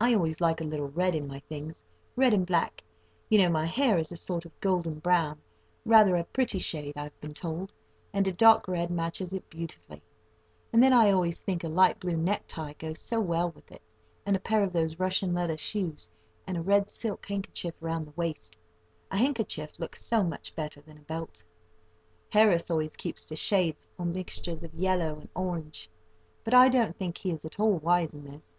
I 0.00 0.14
always 0.14 0.40
like 0.40 0.62
a 0.62 0.66
little 0.66 0.88
red 0.88 1.14
in 1.14 1.28
my 1.28 1.40
things—red 1.40 2.32
and 2.32 2.46
black. 2.46 2.82
You 3.28 3.36
know 3.40 3.50
my 3.50 3.66
hair 3.66 3.98
is 3.98 4.10
a 4.10 4.16
sort 4.16 4.46
of 4.46 4.58
golden 4.58 5.00
brown, 5.00 5.42
rather 5.84 6.16
a 6.16 6.24
pretty 6.24 6.58
shade 6.58 6.96
I've 6.96 7.20
been 7.20 7.34
told, 7.34 7.74
and 8.14 8.26
a 8.26 8.32
dark 8.32 8.66
red 8.66 8.90
matches 8.90 9.34
it 9.34 9.50
beautifully; 9.50 10.00
and 10.72 10.82
then 10.82 10.94
I 10.94 11.10
always 11.10 11.42
think 11.42 11.62
a 11.62 11.68
light 11.68 12.00
blue 12.00 12.16
necktie 12.16 12.72
goes 12.78 12.98
so 13.00 13.20
well 13.20 13.50
with 13.50 13.70
it, 13.70 13.82
and 14.24 14.34
a 14.34 14.40
pair 14.40 14.64
of 14.64 14.72
those 14.72 14.98
Russian 14.98 15.34
leather 15.34 15.58
shoes 15.58 16.08
and 16.46 16.56
a 16.56 16.62
red 16.62 16.88
silk 16.88 17.26
handkerchief 17.26 17.74
round 17.82 18.06
the 18.06 18.14
waist—a 18.16 19.16
handkerchief 19.18 19.78
looks 19.78 20.02
so 20.02 20.22
much 20.24 20.54
better 20.56 20.80
than 20.80 20.96
a 20.96 21.02
belt. 21.02 21.44
Harris 22.32 22.70
always 22.70 22.96
keeps 22.96 23.26
to 23.26 23.36
shades 23.36 23.88
or 23.98 24.06
mixtures 24.06 24.62
of 24.62 24.70
orange 24.72 24.88
or 25.34 25.48
yellow, 25.52 25.70
but 26.44 26.54
I 26.54 26.70
don't 26.70 26.96
think 26.96 27.18
he 27.18 27.30
is 27.30 27.44
at 27.44 27.60
all 27.60 27.74
wise 27.76 28.14
in 28.14 28.24
this. 28.24 28.58